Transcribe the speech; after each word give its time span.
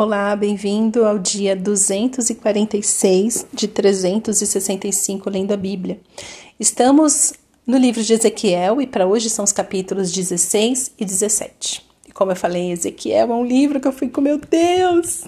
Olá, 0.00 0.36
bem-vindo 0.36 1.04
ao 1.04 1.18
dia 1.18 1.56
246 1.56 3.46
de 3.52 3.66
365 3.66 5.28
lendo 5.28 5.50
a 5.50 5.56
Bíblia. 5.56 5.98
Estamos 6.60 7.32
no 7.66 7.76
livro 7.76 8.00
de 8.00 8.12
Ezequiel 8.12 8.80
e 8.80 8.86
para 8.86 9.08
hoje 9.08 9.28
são 9.28 9.44
os 9.44 9.50
capítulos 9.50 10.12
16 10.12 10.92
e 10.96 11.04
17. 11.04 11.84
E 12.06 12.12
como 12.12 12.30
eu 12.30 12.36
falei, 12.36 12.70
Ezequiel 12.70 13.32
é 13.32 13.34
um 13.34 13.44
livro 13.44 13.80
que 13.80 13.88
eu 13.88 13.92
fui 13.92 14.08
com 14.08 14.20
meu 14.20 14.38
Deus! 14.38 15.24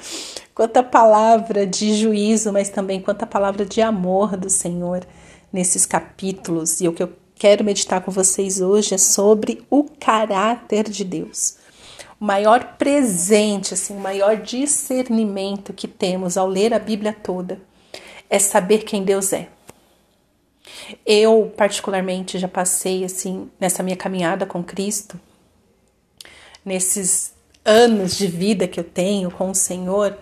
quanta 0.54 0.82
palavra 0.82 1.66
de 1.66 1.94
juízo, 1.94 2.50
mas 2.54 2.70
também 2.70 3.02
quanta 3.02 3.26
palavra 3.26 3.66
de 3.66 3.82
amor 3.82 4.34
do 4.34 4.48
Senhor 4.48 5.06
nesses 5.52 5.84
capítulos. 5.84 6.80
E 6.80 6.88
o 6.88 6.92
que 6.94 7.02
eu 7.02 7.12
quero 7.34 7.62
meditar 7.62 8.00
com 8.00 8.10
vocês 8.10 8.62
hoje 8.62 8.94
é 8.94 8.98
sobre 8.98 9.62
o 9.68 9.84
caráter 9.84 10.88
de 10.88 11.04
Deus 11.04 11.65
o 12.18 12.24
maior 12.24 12.76
presente, 12.76 13.74
assim, 13.74 13.94
o 13.96 14.00
maior 14.00 14.36
discernimento 14.36 15.72
que 15.72 15.86
temos 15.86 16.36
ao 16.36 16.46
ler 16.48 16.72
a 16.72 16.78
Bíblia 16.78 17.12
toda 17.12 17.60
é 18.28 18.38
saber 18.38 18.84
quem 18.84 19.04
Deus 19.04 19.32
é. 19.32 19.48
Eu, 21.04 21.52
particularmente, 21.56 22.38
já 22.38 22.48
passei 22.48 23.04
assim 23.04 23.50
nessa 23.60 23.82
minha 23.82 23.96
caminhada 23.96 24.46
com 24.46 24.64
Cristo, 24.64 25.20
nesses 26.64 27.34
anos 27.64 28.16
de 28.16 28.26
vida 28.26 28.66
que 28.66 28.80
eu 28.80 28.84
tenho 28.84 29.30
com 29.30 29.50
o 29.50 29.54
Senhor, 29.54 30.16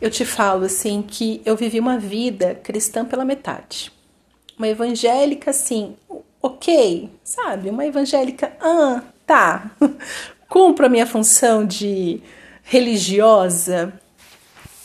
eu 0.00 0.10
te 0.10 0.24
falo 0.24 0.64
assim 0.64 1.02
que 1.02 1.42
eu 1.44 1.56
vivi 1.56 1.78
uma 1.78 1.98
vida 1.98 2.54
cristã 2.54 3.04
pela 3.04 3.24
metade. 3.24 3.92
Uma 4.56 4.68
evangélica 4.68 5.50
assim, 5.50 5.96
ok, 6.40 7.10
sabe? 7.22 7.68
Uma 7.68 7.86
evangélica, 7.86 8.56
ah, 8.60 9.02
tá 9.26 9.72
cumpro 10.48 10.86
a 10.86 10.88
minha 10.88 11.06
função 11.06 11.64
de 11.64 12.20
religiosa, 12.62 13.92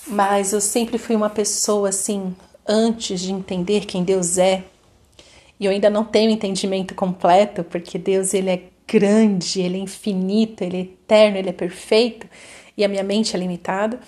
mas 0.07 0.53
eu 0.53 0.61
sempre 0.61 0.97
fui 0.97 1.15
uma 1.15 1.29
pessoa 1.29 1.89
assim, 1.89 2.35
antes 2.67 3.21
de 3.21 3.31
entender 3.31 3.85
quem 3.85 4.03
Deus 4.03 4.37
é, 4.37 4.63
e 5.59 5.65
eu 5.65 5.71
ainda 5.71 5.89
não 5.89 6.03
tenho 6.03 6.31
entendimento 6.31 6.93
completo, 6.95 7.63
porque 7.63 7.97
Deus 7.97 8.33
ele 8.33 8.49
é 8.49 8.63
grande, 8.87 9.61
ele 9.61 9.77
é 9.77 9.81
infinito, 9.81 10.63
ele 10.63 10.77
é 10.77 10.81
eterno, 10.81 11.37
ele 11.37 11.49
é 11.49 11.53
perfeito, 11.53 12.27
e 12.75 12.83
a 12.83 12.87
minha 12.87 13.03
mente 13.03 13.35
é 13.35 13.39
limitada 13.39 13.99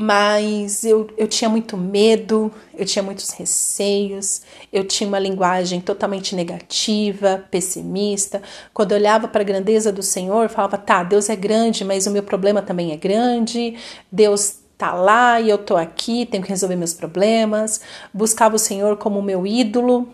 mas 0.00 0.84
eu, 0.84 1.10
eu 1.18 1.26
tinha 1.26 1.50
muito 1.50 1.76
medo, 1.76 2.52
eu 2.72 2.86
tinha 2.86 3.02
muitos 3.02 3.30
receios, 3.30 4.42
eu 4.72 4.84
tinha 4.84 5.08
uma 5.08 5.18
linguagem 5.18 5.80
totalmente 5.80 6.36
negativa, 6.36 7.44
pessimista. 7.50 8.40
Quando 8.72 8.92
eu 8.92 8.96
olhava 8.96 9.26
para 9.26 9.40
a 9.40 9.44
grandeza 9.44 9.90
do 9.90 10.00
Senhor, 10.00 10.44
eu 10.44 10.48
falava: 10.48 10.78
tá, 10.78 11.02
Deus 11.02 11.28
é 11.28 11.34
grande, 11.34 11.84
mas 11.84 12.06
o 12.06 12.12
meu 12.12 12.22
problema 12.22 12.62
também 12.62 12.92
é 12.92 12.96
grande, 12.96 13.76
Deus 14.10 14.60
tá 14.78 14.94
lá 14.94 15.40
e 15.40 15.50
eu 15.50 15.58
tô 15.58 15.76
aqui, 15.76 16.24
tenho 16.24 16.44
que 16.44 16.48
resolver 16.48 16.76
meus 16.76 16.94
problemas. 16.94 17.80
Buscava 18.14 18.54
o 18.54 18.58
Senhor 18.58 18.96
como 18.98 19.20
meu 19.20 19.44
ídolo, 19.44 20.08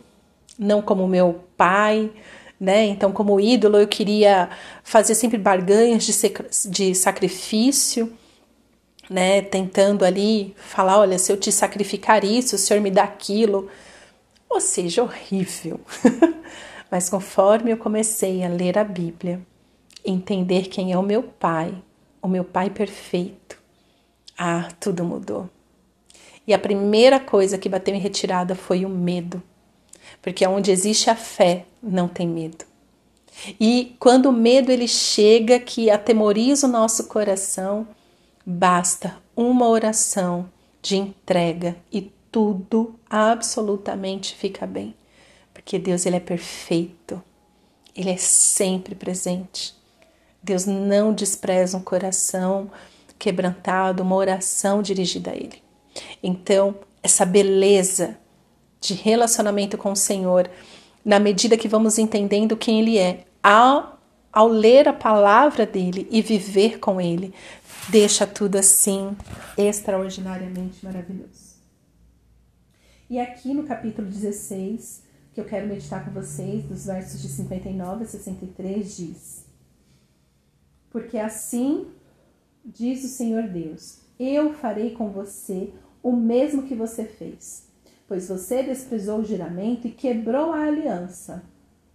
não 0.58 0.80
como 0.80 1.06
meu 1.06 1.44
pai. 1.58 2.10
Né? 2.58 2.86
Então, 2.86 3.12
como 3.12 3.38
ídolo, 3.38 3.77
eu 3.77 3.86
queria 3.86 4.48
fazer 4.82 5.14
sempre 5.14 5.36
barganhas 5.36 6.06
de, 6.06 6.70
de 6.70 6.94
sacrifício 6.94 8.10
né, 9.08 9.42
tentando 9.42 10.05
ali 10.05 10.55
falar, 10.56 10.98
olha, 10.98 11.19
se 11.19 11.30
eu 11.30 11.36
te 11.36 11.52
sacrificar 11.52 12.24
isso, 12.24 12.56
o 12.56 12.58
Senhor 12.58 12.80
me 12.80 12.91
dá 12.91 13.05
aquilo, 13.05 13.69
ou 14.48 14.61
seja, 14.61 15.02
horrível. 15.02 15.80
Mas 16.91 17.08
conforme 17.08 17.72
eu 17.72 17.77
comecei 17.77 18.44
a 18.44 18.48
ler 18.48 18.78
a 18.78 18.84
Bíblia, 18.84 19.41
entender 20.05 20.69
quem 20.69 20.92
é 20.92 20.98
o 20.98 21.02
meu 21.02 21.22
Pai, 21.22 21.74
o 22.22 22.28
meu 22.28 22.44
Pai 22.44 22.70
perfeito, 22.70 23.58
ah, 24.38 24.69
tudo 24.80 25.05
mudou. 25.05 25.48
E 26.46 26.52
a 26.52 26.58
primeira 26.58 27.18
coisa 27.18 27.56
que 27.58 27.68
bateu 27.68 27.94
em 27.94 28.00
retirada 28.00 28.55
foi 28.55 28.84
o 28.84 28.89
medo, 28.89 29.42
porque 30.20 30.46
onde 30.46 30.70
existe 30.70 31.08
a 31.08 31.17
fé, 31.17 31.64
não 31.83 32.06
tem 32.06 32.29
medo. 32.29 32.64
E 33.58 33.96
quando 33.98 34.27
o 34.27 34.33
medo 34.33 34.70
ele 34.70 34.86
chega, 34.86 35.58
que 35.58 35.90
atemoriza 35.90 36.67
o 36.67 36.70
nosso 36.70 37.08
coração, 37.08 37.86
Basta 38.44 39.18
uma 39.34 39.68
oração 39.68 40.50
de 40.82 40.96
entrega 40.96 41.77
e 41.90 42.12
tudo 42.30 42.98
absolutamente 43.08 44.34
fica 44.34 44.66
bem, 44.66 44.94
porque 45.52 45.78
Deus 45.78 46.05
ele 46.05 46.16
é 46.16 46.20
perfeito. 46.20 47.22
Ele 47.96 48.10
é 48.10 48.16
sempre 48.16 48.94
presente. 48.94 49.74
Deus 50.42 50.66
não 50.66 51.14
despreza 51.14 51.77
um 51.77 51.80
coração 51.80 52.70
quebrantado, 53.18 54.02
uma 54.02 54.16
oração 54.16 54.82
dirigida 54.82 55.30
a 55.30 55.36
ele. 55.36 55.62
Então, 56.22 56.74
essa 57.02 57.24
beleza 57.24 58.18
de 58.80 58.94
relacionamento 58.94 59.78
com 59.78 59.92
o 59.92 59.96
Senhor, 59.96 60.50
na 61.05 61.18
medida 61.18 61.56
que 61.56 61.68
vamos 61.68 61.98
entendendo 61.98 62.56
quem 62.56 62.80
ele 62.80 62.98
é, 62.98 63.24
ao, 63.42 63.93
ao 64.34 64.48
ler 64.48 64.89
a 64.89 64.92
palavra 64.92 65.64
dele 65.64 66.08
e 66.11 66.20
viver 66.20 66.80
com 66.80 67.00
ele, 67.00 67.33
deixa 67.89 68.27
tudo 68.27 68.56
assim 68.56 69.17
extraordinariamente 69.56 70.84
maravilhoso. 70.84 71.55
E 73.08 73.20
aqui 73.20 73.55
no 73.55 73.62
capítulo 73.62 74.08
16, 74.08 75.05
que 75.33 75.40
eu 75.40 75.44
quero 75.44 75.68
meditar 75.68 76.05
com 76.05 76.11
vocês, 76.11 76.64
dos 76.64 76.86
versos 76.86 77.23
de 77.23 77.28
59 77.28 78.02
a 78.02 78.06
63, 78.08 78.96
diz: 78.96 79.44
Porque 80.90 81.17
assim 81.17 81.86
diz 82.64 83.05
o 83.05 83.08
Senhor 83.08 83.44
Deus: 83.44 84.00
Eu 84.18 84.52
farei 84.55 84.90
com 84.90 85.11
você 85.11 85.73
o 86.02 86.11
mesmo 86.11 86.64
que 86.64 86.74
você 86.74 87.05
fez, 87.05 87.68
pois 88.08 88.28
você 88.28 88.64
desprezou 88.64 89.20
o 89.20 89.24
juramento 89.24 89.86
e 89.86 89.92
quebrou 89.92 90.52
a 90.52 90.64
aliança. 90.64 91.54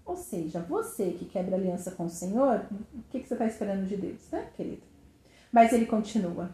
Ou 0.09 0.18
seja, 0.18 0.59
você 0.59 1.12
que 1.12 1.25
quebra 1.25 1.56
aliança 1.56 1.92
com 1.92 2.06
o 2.06 2.09
Senhor, 2.09 2.66
o 2.72 3.03
que, 3.12 3.20
que 3.20 3.28
você 3.28 3.36
está 3.36 3.46
esperando 3.46 3.86
de 3.86 3.96
Deus, 3.96 4.28
né, 4.31 4.50
querido? 4.58 4.81
Mas 5.52 5.72
ele 5.72 5.86
continua: 5.86 6.50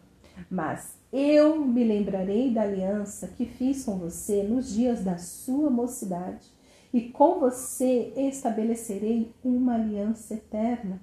Mas 0.50 0.98
eu 1.10 1.64
me 1.64 1.82
lembrarei 1.82 2.52
da 2.52 2.60
aliança 2.60 3.28
que 3.28 3.46
fiz 3.46 3.82
com 3.86 3.96
você 3.96 4.42
nos 4.42 4.74
dias 4.74 5.02
da 5.02 5.16
sua 5.16 5.70
mocidade, 5.70 6.46
e 6.92 7.08
com 7.08 7.40
você 7.40 8.12
estabelecerei 8.14 9.32
uma 9.42 9.76
aliança 9.76 10.34
eterna. 10.34 11.00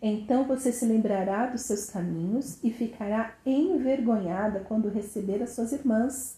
Então 0.00 0.44
você 0.44 0.70
se 0.70 0.86
lembrará 0.86 1.46
dos 1.46 1.62
seus 1.62 1.90
caminhos 1.90 2.62
e 2.62 2.70
ficará 2.70 3.34
envergonhada 3.44 4.60
quando 4.60 4.88
receber 4.88 5.42
as 5.42 5.50
suas 5.50 5.72
irmãs, 5.72 6.36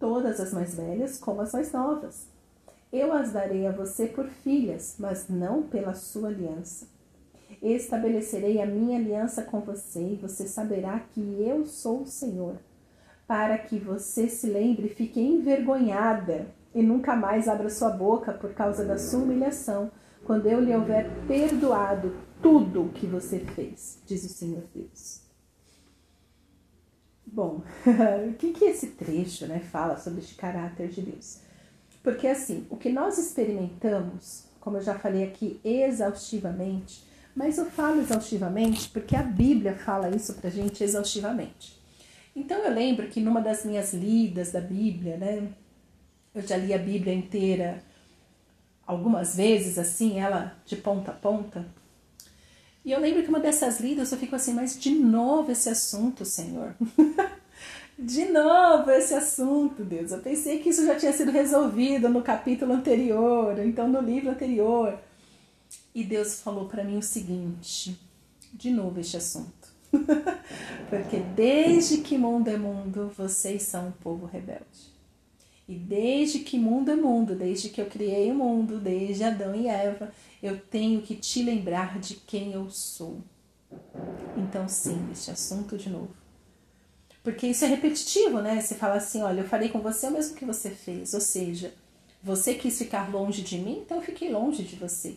todas 0.00 0.40
as 0.40 0.52
mais 0.52 0.74
velhas 0.74 1.20
como 1.20 1.40
as 1.40 1.52
mais 1.52 1.70
novas. 1.70 2.31
Eu 2.92 3.12
as 3.12 3.32
darei 3.32 3.66
a 3.66 3.72
você 3.72 4.06
por 4.06 4.26
filhas, 4.28 4.96
mas 4.98 5.28
não 5.28 5.62
pela 5.62 5.94
sua 5.94 6.28
aliança 6.28 6.86
estabelecerei 7.62 8.60
a 8.60 8.66
minha 8.66 8.98
aliança 8.98 9.42
com 9.42 9.60
você 9.60 10.00
e 10.00 10.16
você 10.16 10.48
saberá 10.48 10.98
que 10.98 11.20
eu 11.20 11.64
sou 11.64 12.02
o 12.02 12.06
Senhor, 12.06 12.56
para 13.26 13.56
que 13.56 13.78
você 13.78 14.28
se 14.28 14.48
lembre 14.48 14.88
fique 14.88 15.20
envergonhada 15.20 16.48
e 16.74 16.82
nunca 16.82 17.14
mais 17.14 17.48
abra 17.48 17.70
sua 17.70 17.90
boca 17.90 18.32
por 18.32 18.52
causa 18.52 18.84
da 18.84 18.98
sua 18.98 19.20
humilhação, 19.20 19.92
quando 20.24 20.46
eu 20.46 20.60
lhe 20.60 20.74
houver 20.74 21.08
perdoado 21.26 22.16
tudo 22.40 22.86
o 22.86 22.88
que 22.88 23.06
você 23.06 23.38
fez, 23.38 24.02
diz 24.06 24.24
o 24.24 24.28
Senhor 24.28 24.64
Deus. 24.74 25.22
Bom, 27.24 27.62
o 28.28 28.34
que, 28.34 28.52
que 28.52 28.64
esse 28.64 28.88
trecho 28.88 29.46
né, 29.46 29.60
fala 29.60 29.96
sobre 29.96 30.20
este 30.20 30.34
caráter 30.34 30.88
de 30.88 31.02
Deus? 31.02 31.40
Porque 32.02 32.26
assim, 32.26 32.66
o 32.68 32.76
que 32.76 32.88
nós 32.90 33.18
experimentamos, 33.18 34.44
como 34.60 34.76
eu 34.76 34.82
já 34.82 34.98
falei 34.98 35.24
aqui 35.24 35.60
exaustivamente, 35.64 37.04
mas 37.34 37.58
eu 37.58 37.66
falo 37.66 38.00
exaustivamente 38.00 38.88
porque 38.90 39.16
a 39.16 39.22
Bíblia 39.22 39.74
fala 39.74 40.14
isso 40.14 40.34
pra 40.34 40.50
gente 40.50 40.82
exaustivamente. 40.82 41.80
Então 42.34 42.58
eu 42.58 42.72
lembro 42.72 43.08
que 43.08 43.20
numa 43.20 43.40
das 43.40 43.64
minhas 43.64 43.92
lidas 43.92 44.52
da 44.52 44.60
Bíblia, 44.60 45.16
né? 45.16 45.48
Eu 46.34 46.42
já 46.42 46.56
li 46.56 46.72
a 46.72 46.78
Bíblia 46.78 47.14
inteira 47.14 47.82
algumas 48.86 49.36
vezes, 49.36 49.78
assim, 49.78 50.18
ela 50.18 50.56
de 50.64 50.76
ponta 50.76 51.10
a 51.10 51.14
ponta. 51.14 51.66
E 52.84 52.90
eu 52.90 52.98
lembro 52.98 53.22
que 53.22 53.28
uma 53.28 53.38
dessas 53.38 53.80
lidas 53.80 54.10
eu 54.10 54.18
fico 54.18 54.34
assim, 54.34 54.54
mas 54.54 54.78
de 54.78 54.90
novo 54.90 55.52
esse 55.52 55.68
assunto, 55.68 56.24
Senhor. 56.24 56.74
de 58.02 58.26
novo 58.26 58.90
esse 58.90 59.14
assunto, 59.14 59.84
Deus. 59.84 60.10
Eu 60.10 60.18
pensei 60.18 60.58
que 60.58 60.70
isso 60.70 60.84
já 60.84 60.96
tinha 60.96 61.12
sido 61.12 61.30
resolvido 61.30 62.08
no 62.08 62.22
capítulo 62.22 62.72
anterior, 62.72 63.58
então 63.60 63.88
no 63.88 64.00
livro 64.00 64.30
anterior. 64.30 64.98
E 65.94 66.02
Deus 66.02 66.40
falou 66.40 66.68
para 66.68 66.82
mim 66.82 66.98
o 66.98 67.02
seguinte: 67.02 67.98
de 68.52 68.70
novo 68.70 68.98
este 69.00 69.16
assunto. 69.16 69.72
Porque 70.90 71.18
desde 71.36 71.98
que 71.98 72.18
mundo 72.18 72.48
é 72.48 72.56
mundo, 72.56 73.12
vocês 73.16 73.62
são 73.62 73.88
um 73.88 73.92
povo 73.92 74.26
rebelde. 74.26 74.92
E 75.68 75.74
desde 75.74 76.40
que 76.40 76.58
mundo 76.58 76.90
é 76.90 76.96
mundo, 76.96 77.36
desde 77.36 77.68
que 77.68 77.80
eu 77.80 77.86
criei 77.86 78.30
o 78.30 78.34
mundo, 78.34 78.78
desde 78.78 79.22
Adão 79.22 79.54
e 79.54 79.68
Eva, 79.68 80.12
eu 80.42 80.58
tenho 80.58 81.00
que 81.02 81.14
te 81.14 81.42
lembrar 81.42 82.00
de 82.00 82.14
quem 82.14 82.52
eu 82.52 82.68
sou. 82.68 83.18
então 84.36 84.68
sim, 84.68 85.08
este 85.12 85.30
assunto 85.30 85.78
de 85.78 85.88
novo. 85.88 86.21
Porque 87.22 87.46
isso 87.46 87.64
é 87.64 87.68
repetitivo, 87.68 88.40
né? 88.40 88.60
Você 88.60 88.74
fala 88.74 88.94
assim: 88.94 89.22
olha, 89.22 89.40
eu 89.40 89.48
falei 89.48 89.68
com 89.68 89.80
você 89.80 90.08
o 90.08 90.10
mesmo 90.10 90.36
que 90.36 90.44
você 90.44 90.70
fez. 90.70 91.14
Ou 91.14 91.20
seja, 91.20 91.72
você 92.22 92.54
quis 92.54 92.78
ficar 92.78 93.10
longe 93.10 93.42
de 93.42 93.58
mim, 93.58 93.82
então 93.84 93.98
eu 93.98 94.02
fiquei 94.02 94.30
longe 94.30 94.62
de 94.62 94.76
você. 94.76 95.16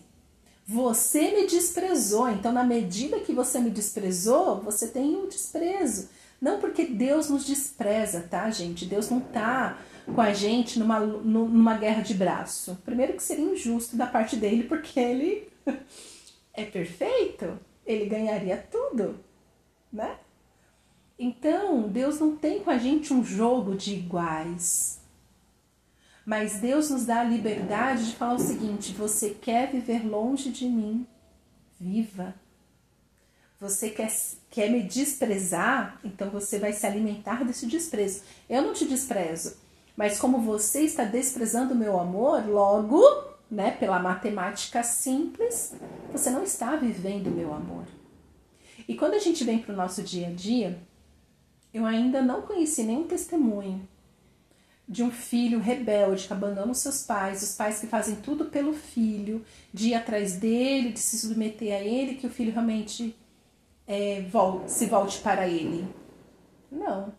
Você 0.68 1.32
me 1.32 1.46
desprezou, 1.46 2.28
então 2.28 2.52
na 2.52 2.64
medida 2.64 3.20
que 3.20 3.32
você 3.32 3.60
me 3.60 3.70
desprezou, 3.70 4.62
você 4.62 4.88
tem 4.88 5.16
um 5.16 5.28
desprezo. 5.28 6.10
Não 6.42 6.60
porque 6.60 6.86
Deus 6.86 7.30
nos 7.30 7.46
despreza, 7.46 8.22
tá, 8.30 8.50
gente? 8.50 8.86
Deus 8.86 9.10
não 9.10 9.20
tá 9.20 9.80
com 10.14 10.20
a 10.20 10.34
gente 10.34 10.80
numa, 10.80 11.00
numa 11.00 11.78
guerra 11.78 12.02
de 12.02 12.14
braço. 12.14 12.78
Primeiro 12.84 13.14
que 13.14 13.24
seria 13.24 13.46
injusto 13.46 13.96
da 13.96 14.08
parte 14.08 14.36
dele, 14.36 14.64
porque 14.64 15.00
ele 15.00 15.48
é 16.54 16.66
perfeito, 16.66 17.60
ele 17.86 18.06
ganharia 18.08 18.58
tudo, 18.58 19.20
né? 19.94 20.18
Então, 21.18 21.88
Deus 21.88 22.20
não 22.20 22.36
tem 22.36 22.60
com 22.60 22.70
a 22.70 22.78
gente 22.78 23.14
um 23.14 23.24
jogo 23.24 23.76
de 23.76 23.94
iguais. 23.94 25.00
Mas 26.26 26.60
Deus 26.60 26.90
nos 26.90 27.06
dá 27.06 27.22
a 27.22 27.24
liberdade 27.24 28.08
de 28.08 28.16
falar 28.16 28.34
o 28.34 28.40
seguinte: 28.40 28.94
você 28.94 29.30
quer 29.30 29.72
viver 29.72 30.06
longe 30.06 30.50
de 30.50 30.66
mim? 30.66 31.06
Viva. 31.80 32.34
Você 33.60 33.90
quer, 33.90 34.12
quer 34.50 34.70
me 34.70 34.84
desprezar? 34.84 36.00
Então 36.04 36.30
você 36.30 36.60
vai 36.60 36.74
se 36.74 36.86
alimentar 36.86 37.46
desse 37.46 37.68
desprezo. 37.68 38.24
Eu 38.50 38.64
não 38.64 38.74
te 38.74 38.86
desprezo, 38.86 39.56
mas 39.96 40.20
como 40.20 40.40
você 40.40 40.82
está 40.82 41.06
desprezando 41.06 41.74
o 41.74 41.78
meu 41.78 41.98
amor, 41.98 42.46
logo, 42.46 43.02
né, 43.50 43.72
pela 43.72 44.00
matemática 44.00 44.84
simples, 44.84 45.74
você 46.12 46.30
não 46.30 46.44
está 46.44 46.76
vivendo 46.76 47.28
o 47.28 47.32
meu 47.32 47.54
amor. 47.54 47.86
E 48.88 48.96
quando 48.96 49.14
a 49.14 49.20
gente 49.20 49.44
vem 49.44 49.60
para 49.60 49.74
o 49.74 49.78
nosso 49.78 50.04
dia 50.04 50.28
a 50.28 50.32
dia, 50.32 50.78
eu 51.76 51.86
ainda 51.86 52.22
não 52.22 52.42
conheci 52.42 52.84
nenhum 52.84 53.04
testemunho 53.04 53.86
de 54.88 55.04
um 55.04 55.12
filho 55.12 55.60
rebelde 55.60 56.26
que 56.26 56.32
abandona 56.32 56.72
os 56.72 56.78
seus 56.78 57.04
pais, 57.04 57.44
os 57.44 57.54
pais 57.54 57.82
que 57.82 57.88
fazem 57.88 58.16
tudo 58.16 58.46
pelo 58.46 58.72
filho, 58.72 59.44
de 59.74 59.90
ir 59.90 59.94
atrás 59.94 60.38
dele, 60.38 60.94
de 60.94 61.00
se 61.00 61.20
submeter 61.20 61.76
a 61.76 61.82
ele, 61.82 62.16
que 62.16 62.26
o 62.26 62.30
filho 62.30 62.54
realmente 62.54 63.14
é, 63.86 64.22
volte, 64.22 64.72
se 64.72 64.86
volte 64.86 65.20
para 65.20 65.50
ele. 65.50 65.86
Não. 66.72 67.14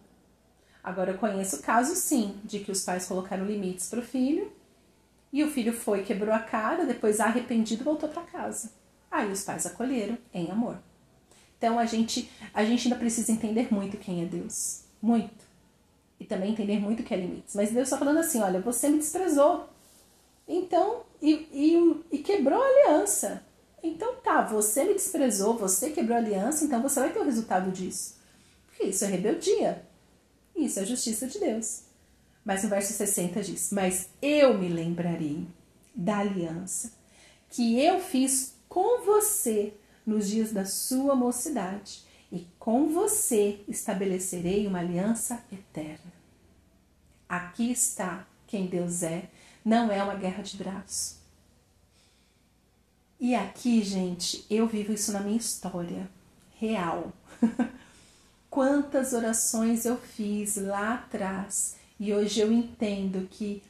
Agora 0.83 1.11
eu 1.11 1.19
conheço 1.19 1.61
casos 1.61 1.99
sim, 1.99 2.41
de 2.43 2.61
que 2.61 2.71
os 2.71 2.83
pais 2.83 3.07
colocaram 3.07 3.45
limites 3.45 3.91
para 3.91 3.99
o 3.99 4.03
filho 4.03 4.51
e 5.31 5.45
o 5.45 5.51
filho 5.51 5.75
foi, 5.75 6.03
quebrou 6.03 6.35
a 6.35 6.39
cara, 6.39 6.87
depois 6.87 7.21
arrependido 7.21 7.85
voltou 7.85 8.09
para 8.09 8.23
casa. 8.23 8.73
Aí 9.11 9.31
os 9.31 9.45
pais 9.45 9.67
acolheram 9.67 10.17
em 10.33 10.51
amor. 10.51 10.79
Então 11.59 11.79
a 11.79 11.87
gente, 11.87 12.31
a 12.53 12.65
gente 12.65 12.87
ainda 12.87 12.99
precisa 12.99 13.33
entender 13.33 13.73
muito 13.73 13.97
quem 13.97 14.23
é 14.23 14.27
Deus. 14.27 14.83
Muito. 15.01 15.45
E 16.19 16.25
também 16.25 16.53
entender 16.53 16.79
muito 16.79 17.01
o 17.01 17.03
que 17.03 17.15
é 17.15 17.17
limites. 17.17 17.55
Mas 17.55 17.71
Deus 17.71 17.89
está 17.89 17.99
falando 17.99 18.19
assim: 18.19 18.41
olha, 18.41 18.61
você 18.61 18.89
me 18.89 18.99
desprezou. 18.99 19.69
Então, 20.49 21.03
e, 21.21 21.33
e, 21.53 22.05
e 22.13 22.19
quebrou 22.19 22.63
a 22.63 22.67
aliança. 22.67 23.43
Então 23.83 24.17
tá, 24.17 24.43
você 24.43 24.85
me 24.85 24.95
desprezou, 24.95 25.57
você 25.57 25.91
quebrou 25.91 26.17
a 26.17 26.21
aliança, 26.21 26.65
então 26.65 26.83
você 26.83 27.01
vai 27.01 27.13
ter 27.13 27.19
o 27.21 27.25
resultado 27.25 27.71
disso. 27.71 28.17
Porque 28.67 28.85
isso 28.85 29.05
é 29.05 29.09
rebeldia. 29.09 29.83
Isso 30.55 30.81
é 30.81 30.85
justiça 30.85 31.27
de 31.27 31.39
Deus. 31.39 31.83
Mas 32.45 32.63
no 32.63 32.71
verso 32.71 32.93
60 32.93 33.43
diz: 33.43 33.71
Mas 33.73 34.09
eu 34.23 34.57
me 34.57 34.69
lembrarei 34.69 35.47
da 35.95 36.19
aliança 36.19 36.93
que 37.51 37.81
eu 37.81 38.01
fiz 38.01 38.55
com 38.69 39.05
você 39.05 39.73
nos 40.07 40.29
dias 40.29 40.53
da 40.53 40.65
sua 40.65 41.15
mocidade, 41.17 42.05
e 42.31 42.47
com 42.59 42.89
você 42.93 43.61
estabelecerei 43.67 44.67
uma 44.67 44.79
aliança 44.79 45.43
eterna. 45.53 46.13
Aqui 47.29 47.71
está 47.73 48.27
quem 48.47 48.67
Deus 48.67 49.03
é, 49.03 49.29
não 49.65 49.91
é 49.91 50.03
uma 50.03 50.15
guerra 50.15 50.43
de 50.43 50.57
braços. 50.57 51.17
E 53.19 53.35
aqui, 53.35 53.83
gente, 53.83 54.45
eu 54.49 54.67
vivo 54.67 54.93
isso 54.93 55.13
na 55.13 55.21
minha 55.21 55.37
história 55.37 56.09
real. 56.59 57.13
Quantas 58.49 59.13
orações 59.13 59.85
eu 59.85 59.97
fiz 59.97 60.57
lá 60.57 60.95
atrás 60.95 61.77
e 61.99 62.13
hoje 62.15 62.41
eu 62.41 62.53
entendo 62.53 63.27
que 63.29 63.63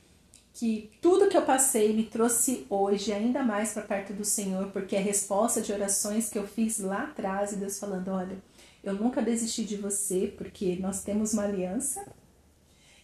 que 0.56 0.90
tudo 1.02 1.28
que 1.28 1.36
eu 1.36 1.42
passei 1.42 1.92
me 1.92 2.04
trouxe 2.04 2.66
hoje 2.70 3.12
ainda 3.12 3.42
mais 3.42 3.74
para 3.74 3.82
perto 3.82 4.14
do 4.14 4.24
Senhor, 4.24 4.68
porque 4.68 4.96
é 4.96 4.98
resposta 4.98 5.60
de 5.60 5.70
orações 5.70 6.30
que 6.30 6.38
eu 6.38 6.48
fiz 6.48 6.78
lá 6.78 7.04
atrás 7.04 7.52
e 7.52 7.56
Deus 7.56 7.78
falando: 7.78 8.08
olha, 8.08 8.38
eu 8.82 8.94
nunca 8.94 9.20
desisti 9.20 9.64
de 9.64 9.76
você, 9.76 10.32
porque 10.34 10.76
nós 10.76 11.02
temos 11.02 11.34
uma 11.34 11.44
aliança. 11.44 12.06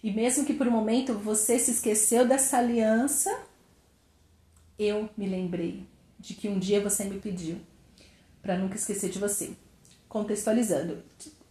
E 0.02 0.10
mesmo 0.10 0.46
que 0.46 0.54
por 0.54 0.66
um 0.66 0.70
momento 0.70 1.12
você 1.12 1.58
se 1.58 1.72
esqueceu 1.72 2.26
dessa 2.26 2.56
aliança, 2.56 3.31
eu 4.78 5.10
me 5.14 5.26
lembrei 5.26 5.87
de 6.19 6.32
que 6.32 6.49
um 6.49 6.58
dia 6.58 6.81
você 6.81 7.04
me 7.04 7.20
pediu 7.20 7.58
para 8.40 8.56
nunca 8.56 8.76
esquecer 8.76 9.10
de 9.10 9.19
você. 9.19 9.50
Contextualizando, 10.08 11.02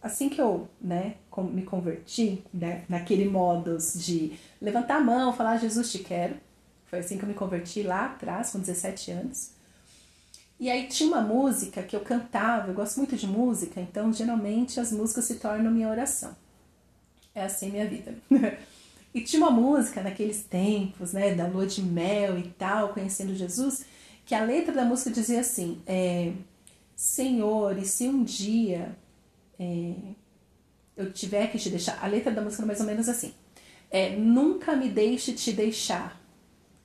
assim 0.02 0.28
que 0.28 0.40
eu 0.40 0.68
né, 0.80 1.14
me 1.52 1.62
converti, 1.62 2.42
né, 2.52 2.84
naquele 2.88 3.28
modus 3.28 3.94
de 3.94 4.32
levantar 4.60 4.96
a 4.96 5.00
mão, 5.00 5.32
falar 5.32 5.58
Jesus 5.58 5.92
te 5.92 6.00
quero, 6.00 6.34
foi 6.86 6.98
assim 6.98 7.16
que 7.16 7.24
eu 7.24 7.28
me 7.28 7.34
converti 7.34 7.82
lá 7.82 8.06
atrás, 8.06 8.50
com 8.50 8.58
17 8.58 9.12
anos. 9.12 9.52
E 10.58 10.70
aí 10.70 10.88
tinha 10.88 11.08
uma 11.08 11.20
música 11.20 11.82
que 11.82 11.96
eu 11.96 12.00
cantava, 12.00 12.68
eu 12.68 12.74
gosto 12.74 12.98
muito 12.98 13.16
de 13.16 13.26
música, 13.26 13.80
então 13.80 14.12
geralmente 14.12 14.78
as 14.78 14.92
músicas 14.92 15.24
se 15.24 15.36
tornam 15.36 15.70
minha 15.70 15.88
oração. 15.88 16.36
É 17.34 17.44
assim 17.44 17.70
minha 17.70 17.88
vida. 17.88 18.14
e 19.14 19.22
tinha 19.22 19.40
uma 19.40 19.50
música 19.50 20.02
naqueles 20.02 20.42
tempos, 20.42 21.12
né, 21.12 21.34
da 21.34 21.46
lua 21.46 21.66
de 21.66 21.82
mel 21.82 22.38
e 22.38 22.48
tal, 22.50 22.90
conhecendo 22.90 23.34
Jesus, 23.34 23.84
que 24.26 24.34
a 24.34 24.44
letra 24.44 24.72
da 24.72 24.84
música 24.84 25.10
dizia 25.10 25.40
assim: 25.40 25.80
é, 25.86 26.32
Senhor, 26.94 27.78
e 27.78 27.86
se 27.86 28.06
um 28.06 28.22
dia 28.22 28.94
é, 29.62 30.14
eu 30.96 31.12
tiver 31.12 31.46
que 31.50 31.58
te 31.58 31.70
deixar. 31.70 32.02
A 32.02 32.06
letra 32.06 32.32
da 32.32 32.42
música 32.42 32.62
é 32.62 32.66
mais 32.66 32.80
ou 32.80 32.86
menos 32.86 33.08
assim: 33.08 33.32
é, 33.90 34.16
Nunca 34.16 34.74
me 34.74 34.88
deixe 34.88 35.32
te 35.32 35.52
deixar. 35.52 36.20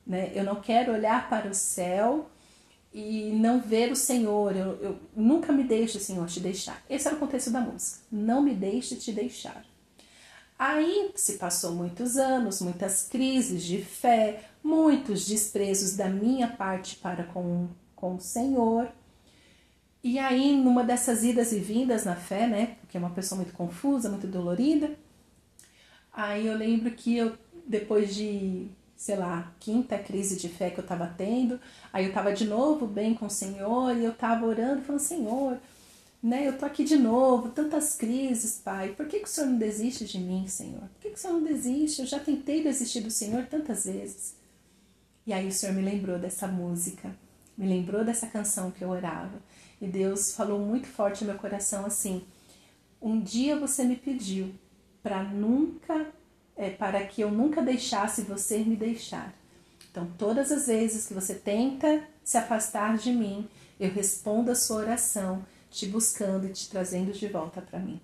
Né? 0.06 0.32
Eu 0.34 0.44
não 0.44 0.62
quero 0.62 0.94
olhar 0.94 1.30
para 1.30 1.50
o 1.50 1.54
céu 1.54 2.30
e 2.94 3.32
não 3.34 3.60
ver 3.60 3.92
o 3.92 3.96
Senhor. 3.96 4.56
Eu, 4.56 4.82
eu 4.82 5.00
nunca 5.16 5.52
me 5.52 5.64
deixe, 5.64 6.00
Senhor, 6.00 6.28
te 6.28 6.40
deixar. 6.40 6.82
Esse 6.90 7.08
era 7.08 7.18
o 7.18 7.20
contexto 7.20 7.52
da 7.52 7.60
música. 7.60 8.00
Não 8.12 8.42
me 8.42 8.54
deixe 8.54 8.96
te 8.96 9.12
deixar. 9.12 9.66
Aí 10.58 11.12
se 11.16 11.34
passou 11.34 11.74
muitos 11.74 12.18
anos, 12.18 12.62
muitas 12.62 13.04
crises 13.04 13.64
de 13.64 13.84
fé, 13.84 14.44
muitos 14.64 15.28
desprezos 15.28 15.96
da 15.96 16.10
minha 16.10 16.48
parte 16.48 16.96
para 16.96 17.24
com, 17.26 17.68
com 17.96 18.16
o 18.16 18.20
Senhor. 18.20 18.90
E 20.08 20.18
aí, 20.20 20.56
numa 20.56 20.86
dessas 20.86 21.22
idas 21.26 21.52
e 21.52 21.60
vindas 21.60 22.06
na 22.06 22.16
fé, 22.16 22.48
né? 22.48 22.78
Porque 22.80 22.96
é 22.96 23.00
uma 23.00 23.10
pessoa 23.10 23.42
muito 23.42 23.52
confusa, 23.52 24.10
muito 24.10 24.26
dolorida. 24.26 24.98
Aí 26.14 26.48
eu 26.48 26.56
lembro 26.56 26.90
que 26.92 27.18
eu, 27.18 27.38
depois 27.68 28.16
de, 28.16 28.70
sei 28.96 29.18
lá, 29.18 29.54
quinta 29.60 30.00
crise 30.00 30.38
de 30.38 30.48
fé 30.48 30.70
que 30.70 30.80
eu 30.80 30.86
tava 30.88 31.14
tendo, 31.18 31.60
aí 31.92 32.06
eu 32.06 32.14
tava 32.14 32.32
de 32.32 32.46
novo 32.46 32.88
bem 32.88 33.14
com 33.14 33.26
o 33.26 33.30
Senhor 33.30 33.98
e 33.98 34.06
eu 34.06 34.14
tava 34.14 34.46
orando, 34.46 34.82
falando: 34.82 35.02
Senhor, 35.02 35.58
né? 36.24 36.48
Eu 36.48 36.58
tô 36.58 36.66
aqui 36.66 36.86
de 36.86 36.96
novo, 36.96 37.50
tantas 37.50 37.94
crises, 37.94 38.62
Pai. 38.64 38.94
Por 38.94 39.08
que, 39.08 39.20
que 39.20 39.28
o 39.28 39.30
Senhor 39.30 39.48
não 39.48 39.58
desiste 39.58 40.06
de 40.06 40.20
mim, 40.20 40.48
Senhor? 40.48 40.84
Por 40.84 41.02
que, 41.02 41.10
que 41.10 41.18
o 41.18 41.20
Senhor 41.20 41.34
não 41.34 41.44
desiste? 41.44 42.00
Eu 42.00 42.08
já 42.08 42.18
tentei 42.18 42.64
desistir 42.64 43.02
do 43.02 43.12
Senhor 43.12 43.46
tantas 43.48 43.84
vezes. 43.84 44.36
E 45.26 45.34
aí 45.34 45.50
o 45.50 45.52
Senhor 45.52 45.76
me 45.76 45.82
lembrou 45.82 46.18
dessa 46.18 46.48
música, 46.48 47.14
me 47.58 47.68
lembrou 47.68 48.06
dessa 48.06 48.26
canção 48.28 48.72
que 48.72 48.82
eu 48.82 48.90
orava. 48.90 49.42
E 49.80 49.88
Deus 49.88 50.36
falou 50.36 50.60
muito 50.60 50.88
forte 50.88 51.24
no 51.24 51.32
meu 51.32 51.40
coração 51.40 51.86
assim: 51.86 52.24
um 53.02 53.20
dia 53.20 53.60
você 53.60 53.84
me 53.84 53.96
pediu 53.96 54.54
para 55.04 55.24
nunca, 55.24 56.08
é, 56.56 56.70
para 56.70 57.06
que 57.06 57.22
eu 57.22 57.32
nunca 57.32 57.62
deixasse 57.62 58.24
você 58.24 58.60
me 58.60 58.76
deixar. 58.76 59.34
Então, 59.90 60.12
todas 60.18 60.52
as 60.52 60.68
vezes 60.68 61.08
que 61.08 61.14
você 61.14 61.34
tenta 61.34 62.04
se 62.24 62.38
afastar 62.38 62.98
de 62.98 63.12
mim, 63.12 63.48
eu 63.80 63.90
respondo 63.90 64.52
a 64.52 64.56
sua 64.56 64.78
oração, 64.78 65.46
te 65.72 65.86
buscando 65.86 66.48
e 66.48 66.54
te 66.54 66.70
trazendo 66.70 67.12
de 67.12 67.28
volta 67.28 67.62
para 67.62 67.80
mim. 67.80 68.00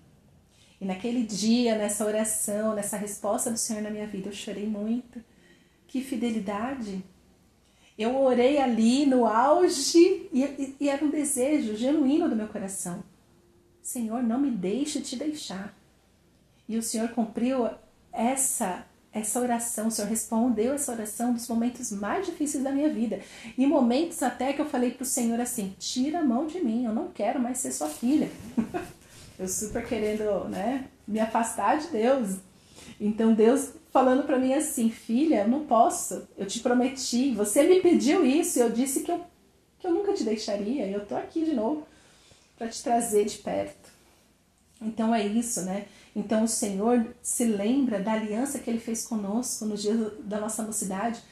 E 0.80 0.84
naquele 0.84 1.22
dia, 1.22 1.76
nessa 1.76 2.04
oração, 2.04 2.74
nessa 2.74 2.96
resposta 2.96 3.50
do 3.50 3.56
Senhor 3.56 3.82
na 3.82 3.90
minha 3.90 4.06
vida, 4.06 4.28
eu 4.28 4.32
chorei 4.32 4.66
muito. 4.66 5.22
Que 5.86 6.02
fidelidade! 6.02 7.04
Eu 7.96 8.16
orei 8.20 8.58
ali 8.58 9.06
no 9.06 9.24
auge 9.24 10.28
e, 10.32 10.74
e, 10.80 10.88
era 10.88 11.04
um 11.04 11.10
desejo 11.10 11.76
genuíno 11.76 12.28
do 12.28 12.34
meu 12.34 12.48
coração. 12.48 13.04
Senhor, 13.80 14.22
não 14.22 14.40
me 14.40 14.50
deixe 14.50 15.00
te 15.00 15.14
deixar. 15.14 15.72
E 16.68 16.76
o 16.76 16.82
Senhor 16.82 17.08
cumpriu 17.10 17.68
essa 18.12 18.84
essa 19.14 19.40
oração, 19.40 19.86
o 19.86 19.90
Senhor 19.92 20.08
respondeu 20.08 20.74
essa 20.74 20.90
oração 20.90 21.32
dos 21.32 21.46
momentos 21.46 21.92
mais 21.92 22.26
difíceis 22.26 22.64
da 22.64 22.72
minha 22.72 22.92
vida. 22.92 23.20
E 23.56 23.64
momentos 23.64 24.20
até 24.24 24.52
que 24.52 24.60
eu 24.60 24.66
falei 24.66 24.90
pro 24.90 25.04
Senhor 25.04 25.40
assim: 25.40 25.72
tira 25.78 26.18
a 26.18 26.24
mão 26.24 26.48
de 26.48 26.60
mim, 26.60 26.84
eu 26.84 26.92
não 26.92 27.08
quero 27.12 27.38
mais 27.38 27.58
ser 27.58 27.70
sua 27.70 27.88
filha. 27.88 28.28
eu 29.38 29.46
super 29.46 29.86
querendo, 29.86 30.48
né, 30.48 30.86
me 31.06 31.20
afastar 31.20 31.78
de 31.78 31.86
Deus. 31.88 32.38
Então 33.00 33.32
Deus 33.32 33.70
falando 33.94 34.24
para 34.24 34.40
mim 34.40 34.52
assim: 34.52 34.90
filha, 34.90 35.46
não 35.46 35.64
posso, 35.64 36.26
eu 36.36 36.44
te 36.44 36.58
prometi, 36.58 37.32
você 37.32 37.62
me 37.62 37.80
pediu 37.80 38.26
isso, 38.26 38.58
e 38.58 38.62
eu 38.62 38.70
disse 38.70 39.04
que 39.04 39.12
eu, 39.12 39.24
que 39.78 39.86
eu 39.86 39.92
nunca 39.92 40.12
te 40.12 40.24
deixaria, 40.24 40.84
e 40.84 40.92
eu 40.92 41.06
tô 41.06 41.14
aqui 41.14 41.44
de 41.44 41.54
novo 41.54 41.86
para 42.58 42.66
te 42.68 42.82
trazer 42.82 43.24
de 43.24 43.38
perto. 43.38 43.94
Então 44.82 45.14
é 45.14 45.24
isso, 45.24 45.62
né? 45.62 45.86
Então 46.14 46.42
o 46.42 46.48
Senhor 46.48 47.14
se 47.22 47.44
lembra 47.44 48.00
da 48.00 48.12
aliança 48.12 48.58
que 48.58 48.68
ele 48.68 48.80
fez 48.80 49.06
conosco 49.06 49.64
nos 49.64 49.80
dias 49.80 50.12
da 50.24 50.40
nossa 50.40 50.64
mocidade, 50.64 51.22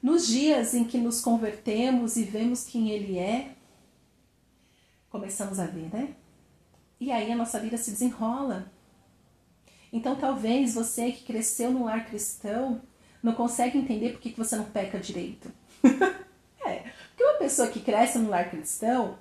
nos 0.00 0.26
dias 0.26 0.74
em 0.74 0.84
que 0.84 0.98
nos 0.98 1.20
convertemos 1.20 2.16
e 2.16 2.22
vemos 2.22 2.64
quem 2.64 2.90
ele 2.90 3.18
é, 3.18 3.50
começamos 5.10 5.58
a 5.58 5.66
ver, 5.66 5.92
né? 5.92 6.14
E 7.00 7.10
aí 7.10 7.32
a 7.32 7.36
nossa 7.36 7.58
vida 7.58 7.76
se 7.76 7.90
desenrola. 7.90 8.71
Então 9.92 10.16
talvez 10.16 10.74
você 10.74 11.12
que 11.12 11.24
cresceu 11.24 11.70
no 11.70 11.84
lar 11.84 12.06
cristão 12.06 12.80
não 13.22 13.34
consegue 13.34 13.78
entender 13.78 14.12
por 14.12 14.20
que 14.20 14.30
você 14.30 14.56
não 14.56 14.64
peca 14.64 14.98
direito. 14.98 15.52
é, 16.64 16.84
porque 17.08 17.24
uma 17.24 17.38
pessoa 17.38 17.68
que 17.68 17.80
cresce 17.80 18.18
no 18.18 18.30
lar 18.30 18.50
cristão, 18.50 19.18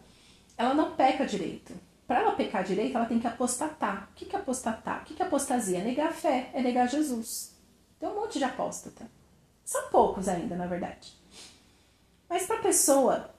ela 0.58 0.74
não 0.74 0.96
peca 0.96 1.26
direito 1.26 1.74
para 2.12 2.20
ela 2.20 2.32
pecar 2.34 2.62
direito, 2.62 2.98
ela 2.98 3.06
tem 3.06 3.20
que 3.20 3.28
apostatar. 3.28 4.10
O 4.12 4.16
que 4.16 4.36
é 4.36 4.38
apostatar? 4.38 5.02
O 5.02 5.06
que 5.06 5.24
é 5.24 5.26
apostasia? 5.26 5.78
É 5.78 5.82
negar 5.82 6.10
a 6.10 6.12
fé, 6.12 6.50
é 6.54 6.62
negar 6.62 6.90
Jesus. 6.90 7.56
Tem 7.98 8.10
um 8.10 8.16
monte 8.16 8.38
de 8.38 8.44
apóstata. 8.44 9.10
São 9.64 9.90
poucos 9.90 10.28
ainda, 10.28 10.58
na 10.58 10.68
verdade. 10.68 11.14
Mas 12.30 12.46
para 12.46 12.58
a 12.58 12.62
pessoa, 12.62 13.34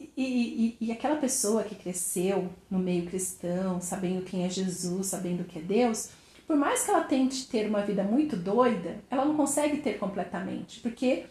e, 0.00 0.12
e, 0.16 0.76
e, 0.80 0.90
aquela 0.90 1.14
pessoa 1.14 1.62
que 1.62 1.76
cresceu 1.76 2.50
no 2.68 2.80
meio 2.80 3.06
cristão, 3.06 3.80
sabendo 3.80 4.24
quem 4.24 4.44
é 4.44 4.50
Jesus, 4.50 5.06
sabendo 5.06 5.44
que 5.44 5.60
é 5.60 5.62
Deus, 5.62 6.08
por 6.46 6.56
mais 6.56 6.84
que 6.84 6.90
ela 6.90 7.04
tente 7.04 7.48
ter 7.48 7.66
uma 7.66 7.82
vida 7.82 8.02
muito 8.02 8.36
doida, 8.36 8.96
ela 9.10 9.24
não 9.24 9.36
consegue 9.36 9.78
ter 9.78 9.98
completamente, 9.98 10.80
porque 10.80 11.24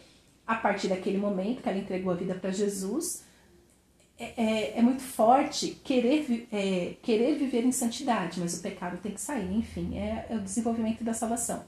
a 0.45 0.55
partir 0.55 0.87
daquele 0.87 1.17
momento 1.17 1.61
que 1.61 1.69
ela 1.69 1.77
entregou 1.77 2.11
a 2.11 2.15
vida 2.15 2.35
para 2.35 2.51
Jesus, 2.51 3.23
é, 4.17 4.33
é, 4.37 4.79
é, 4.79 4.81
muito 4.81 5.01
forte 5.01 5.79
querer, 5.83 6.47
é, 6.51 6.95
querer 7.01 7.35
viver 7.35 7.63
em 7.63 7.71
santidade, 7.71 8.39
mas 8.39 8.57
o 8.57 8.61
pecado 8.61 8.97
tem 8.97 9.11
que 9.11 9.21
sair, 9.21 9.51
enfim, 9.55 9.97
é, 9.97 10.27
é, 10.29 10.35
o 10.35 10.39
desenvolvimento 10.39 11.03
da 11.03 11.13
salvação. 11.13 11.63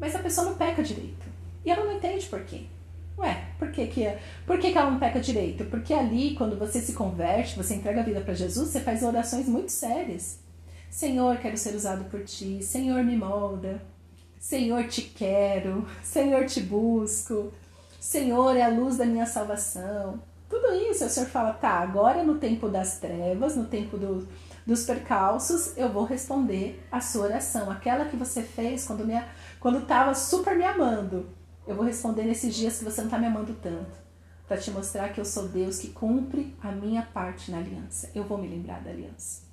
Mas 0.00 0.16
a 0.16 0.18
pessoa 0.18 0.50
não 0.50 0.56
peca 0.56 0.82
direito. 0.82 1.30
E 1.64 1.70
ela 1.70 1.84
não 1.84 1.96
entende 1.96 2.26
por 2.26 2.44
quê. 2.44 2.62
Ué, 3.16 3.44
por 3.58 3.70
que, 3.70 3.86
que, 3.86 4.04
é, 4.04 4.20
por 4.46 4.58
que, 4.58 4.76
ela 4.76 4.90
não 4.90 4.98
peca 4.98 5.20
direito? 5.20 5.64
Porque 5.66 5.94
ali, 5.94 6.34
quando 6.34 6.58
você 6.58 6.80
se 6.80 6.92
converte, 6.92 7.56
você 7.56 7.74
entrega 7.74 8.00
a 8.00 8.04
vida 8.04 8.20
para 8.20 8.34
Jesus, 8.34 8.70
você 8.70 8.80
faz 8.80 9.02
orações 9.02 9.46
muito 9.46 9.70
sérias. 9.70 10.41
Senhor, 10.92 11.38
quero 11.38 11.56
ser 11.56 11.74
usado 11.74 12.04
por 12.10 12.22
ti. 12.22 12.62
Senhor, 12.62 13.02
me 13.02 13.16
molda. 13.16 13.82
Senhor, 14.38 14.86
te 14.86 15.00
quero. 15.00 15.88
Senhor, 16.02 16.44
te 16.44 16.60
busco. 16.60 17.50
Senhor, 17.98 18.54
é 18.54 18.62
a 18.62 18.68
luz 18.68 18.98
da 18.98 19.06
minha 19.06 19.24
salvação. 19.24 20.22
Tudo 20.50 20.74
isso, 20.74 21.06
o 21.06 21.08
Senhor 21.08 21.30
fala, 21.30 21.54
tá, 21.54 21.70
agora 21.78 22.22
no 22.22 22.34
tempo 22.34 22.68
das 22.68 22.98
trevas, 22.98 23.56
no 23.56 23.64
tempo 23.64 23.96
do, 23.96 24.28
dos 24.66 24.84
percalços, 24.84 25.74
eu 25.78 25.90
vou 25.90 26.04
responder 26.04 26.86
a 26.92 27.00
sua 27.00 27.24
oração, 27.24 27.70
aquela 27.70 28.04
que 28.04 28.16
você 28.16 28.42
fez 28.42 28.86
quando 28.86 29.06
me, 29.06 29.14
quando 29.58 29.78
estava 29.78 30.14
super 30.14 30.54
me 30.54 30.64
amando. 30.64 31.26
Eu 31.66 31.74
vou 31.74 31.86
responder 31.86 32.24
nesses 32.24 32.54
dias 32.54 32.78
que 32.78 32.84
você 32.84 33.00
não 33.00 33.08
está 33.08 33.18
me 33.18 33.28
amando 33.28 33.54
tanto, 33.62 33.98
para 34.46 34.58
te 34.58 34.70
mostrar 34.70 35.08
que 35.08 35.20
eu 35.20 35.24
sou 35.24 35.48
Deus 35.48 35.78
que 35.78 35.88
cumpre 35.88 36.54
a 36.62 36.70
minha 36.70 37.00
parte 37.00 37.50
na 37.50 37.56
aliança. 37.56 38.10
Eu 38.14 38.24
vou 38.24 38.36
me 38.36 38.46
lembrar 38.46 38.82
da 38.82 38.90
aliança, 38.90 39.51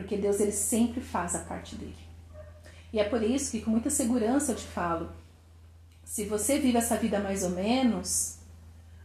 porque 0.00 0.16
Deus 0.16 0.40
ele 0.40 0.52
sempre 0.52 1.00
faz 1.00 1.34
a 1.34 1.40
parte 1.40 1.76
dele. 1.76 1.94
E 2.92 2.98
é 2.98 3.04
por 3.04 3.22
isso 3.22 3.50
que 3.50 3.60
com 3.60 3.70
muita 3.70 3.90
segurança 3.90 4.52
eu 4.52 4.56
te 4.56 4.66
falo, 4.66 5.10
se 6.02 6.24
você 6.24 6.58
vive 6.58 6.78
essa 6.78 6.96
vida 6.96 7.20
mais 7.20 7.44
ou 7.44 7.50
menos, 7.50 8.38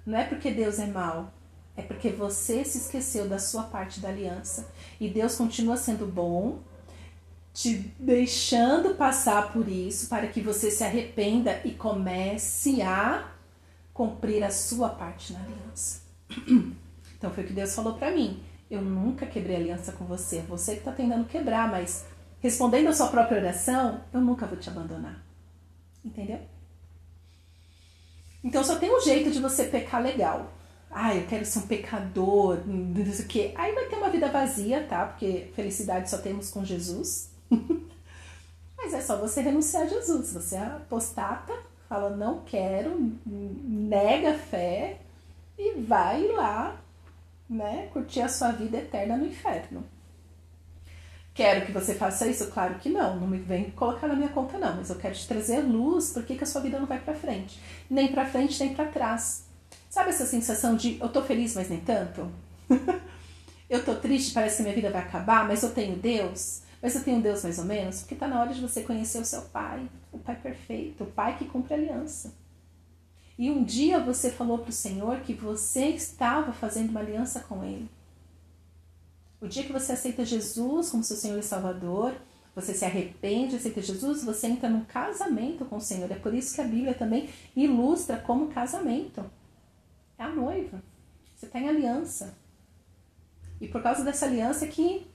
não 0.05 0.17
é 0.17 0.23
porque 0.23 0.49
Deus 0.51 0.79
é 0.79 0.87
mau, 0.87 1.31
é 1.75 1.81
porque 1.81 2.09
você 2.09 2.63
se 2.63 2.77
esqueceu 2.77 3.27
da 3.27 3.37
sua 3.37 3.63
parte 3.63 3.99
da 3.99 4.09
aliança. 4.09 4.67
E 4.99 5.09
Deus 5.09 5.35
continua 5.35 5.77
sendo 5.77 6.07
bom, 6.07 6.59
te 7.53 7.93
deixando 7.99 8.95
passar 8.95 9.51
por 9.51 9.67
isso 9.67 10.07
para 10.07 10.27
que 10.27 10.41
você 10.41 10.71
se 10.71 10.83
arrependa 10.83 11.61
e 11.63 11.71
comece 11.71 12.81
a 12.81 13.31
cumprir 13.93 14.43
a 14.43 14.49
sua 14.49 14.89
parte 14.89 15.33
na 15.33 15.39
aliança. 15.39 16.01
Então 17.17 17.33
foi 17.33 17.45
o 17.45 17.47
que 17.47 17.53
Deus 17.53 17.73
falou 17.73 17.93
para 17.93 18.11
mim. 18.11 18.43
Eu 18.75 18.81
nunca 18.81 19.25
quebrei 19.25 19.55
aliança 19.55 19.93
com 19.93 20.05
você. 20.05 20.41
Você 20.41 20.73
que 20.73 20.79
está 20.79 20.91
tentando 20.91 21.25
quebrar, 21.25 21.71
mas 21.71 22.05
respondendo 22.41 22.87
a 22.87 22.93
sua 22.93 23.07
própria 23.07 23.39
oração, 23.39 24.01
eu 24.13 24.19
nunca 24.19 24.45
vou 24.45 24.57
te 24.57 24.69
abandonar. 24.69 25.23
Entendeu? 26.03 26.39
Então 28.43 28.63
só 28.63 28.75
tem 28.75 28.95
um 28.95 29.01
jeito 29.01 29.31
de 29.31 29.39
você 29.39 29.63
pecar 29.63 30.01
legal. 30.01 30.51
Ah, 30.91 31.15
eu 31.15 31.25
quero 31.25 31.45
ser 31.45 31.59
um 31.59 31.67
pecador, 31.67 32.59
não 32.67 33.05
sei 33.11 33.25
o 33.25 33.27
quê. 33.27 33.53
Aí 33.55 33.73
vai 33.73 33.85
ter 33.85 33.95
uma 33.95 34.09
vida 34.09 34.31
vazia, 34.31 34.85
tá? 34.87 35.05
Porque 35.05 35.51
felicidade 35.55 36.09
só 36.09 36.17
temos 36.17 36.51
com 36.51 36.63
Jesus. 36.63 37.31
Mas 38.77 38.93
é 38.93 39.01
só 39.01 39.17
você 39.17 39.41
renunciar 39.41 39.83
a 39.83 39.87
Jesus. 39.87 40.33
Você 40.33 40.57
apostata, 40.57 41.53
fala 41.89 42.09
não 42.11 42.41
quero, 42.41 43.17
nega 43.25 44.31
a 44.31 44.37
fé 44.37 45.01
e 45.57 45.73
vai 45.81 46.27
lá, 46.27 46.79
né, 47.49 47.89
curtir 47.93 48.21
a 48.21 48.29
sua 48.29 48.51
vida 48.51 48.77
eterna 48.77 49.17
no 49.17 49.25
inferno. 49.25 49.83
Quero 51.33 51.65
que 51.65 51.71
você 51.71 51.93
faça 51.93 52.27
isso? 52.27 52.47
Claro 52.47 52.75
que 52.75 52.87
não, 52.87 53.19
não 53.19 53.27
me 53.27 53.37
vem 53.37 53.69
colocar 53.71 54.07
na 54.07 54.15
minha 54.15 54.29
conta 54.29 54.57
não, 54.57 54.77
mas 54.77 54.89
eu 54.89 54.95
quero 54.95 55.13
te 55.13 55.27
trazer 55.27 55.59
luz, 55.59 56.11
porque 56.11 56.35
que 56.35 56.43
a 56.45 56.47
sua 56.47 56.61
vida 56.61 56.79
não 56.79 56.85
vai 56.85 56.99
para 56.99 57.13
frente, 57.13 57.59
nem 57.89 58.07
para 58.11 58.25
frente 58.25 58.57
nem 58.63 58.73
para 58.73 58.85
trás. 58.85 59.45
Sabe 59.89 60.09
essa 60.09 60.25
sensação 60.25 60.75
de 60.75 60.97
eu 60.99 61.09
tô 61.09 61.21
feliz, 61.21 61.53
mas 61.55 61.69
nem 61.69 61.81
tanto? 61.81 62.31
eu 63.69 63.83
tô 63.83 63.95
triste, 63.95 64.33
parece 64.33 64.57
que 64.57 64.63
minha 64.63 64.75
vida 64.75 64.89
vai 64.89 65.01
acabar, 65.01 65.45
mas 65.45 65.61
eu 65.61 65.73
tenho 65.73 65.97
Deus. 65.97 66.61
Mas 66.81 66.95
eu 66.95 67.03
tenho 67.03 67.21
Deus 67.21 67.43
mais 67.43 67.57
ou 67.59 67.65
menos, 67.65 67.99
porque 67.99 68.15
tá 68.15 68.27
na 68.27 68.39
hora 68.39 68.53
de 68.53 68.61
você 68.61 68.81
conhecer 68.83 69.19
o 69.19 69.25
seu 69.25 69.41
pai, 69.41 69.89
o 70.11 70.19
pai 70.19 70.35
perfeito, 70.35 71.03
o 71.03 71.07
pai 71.07 71.37
que 71.37 71.45
cumpre 71.45 71.73
aliança. 71.73 72.33
E 73.37 73.49
um 73.49 73.63
dia 73.63 73.99
você 73.99 74.31
falou 74.31 74.59
para 74.59 74.69
o 74.69 74.73
Senhor 74.73 75.19
que 75.19 75.33
você 75.33 75.87
estava 75.87 76.53
fazendo 76.53 76.89
uma 76.89 77.01
aliança 77.01 77.41
com 77.41 77.63
ele. 77.63 77.89
O 79.41 79.47
dia 79.47 79.63
que 79.63 79.73
você 79.73 79.91
aceita 79.91 80.25
Jesus 80.25 80.89
como 80.89 81.03
seu 81.03 81.17
Senhor 81.17 81.37
e 81.37 81.43
Salvador, 81.43 82.15
você 82.55 82.73
se 82.73 82.85
arrepende, 82.85 83.57
aceita 83.57 83.81
Jesus, 83.81 84.23
você 84.23 84.47
entra 84.47 84.69
num 84.69 84.85
casamento 84.85 85.65
com 85.65 85.75
o 85.75 85.81
Senhor. 85.81 86.09
É 86.09 86.15
por 86.15 86.33
isso 86.33 86.55
que 86.55 86.61
a 86.61 86.65
Bíblia 86.65 86.93
também 86.93 87.29
ilustra 87.55 88.17
como 88.17 88.47
casamento. 88.47 89.23
É 90.17 90.23
a 90.23 90.29
noiva. 90.29 90.81
Você 91.35 91.47
tem 91.47 91.67
aliança. 91.67 92.33
E 93.59 93.67
por 93.67 93.83
causa 93.83 94.03
dessa 94.03 94.25
aliança 94.25 94.65
que 94.67 95.05